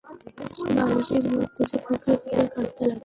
[0.75, 2.99] বালিশে মুখ গুঁজে ফুঁপিয়ে-ফুঁপিয়ে কাঁদতে লাগল।